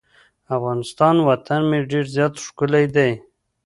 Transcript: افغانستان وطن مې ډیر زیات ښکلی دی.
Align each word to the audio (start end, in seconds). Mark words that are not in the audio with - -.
افغانستان 0.55 1.15
وطن 1.27 1.61
مې 1.69 1.79
ډیر 1.91 2.05
زیات 2.15 2.33
ښکلی 2.45 2.85
دی. 2.95 3.09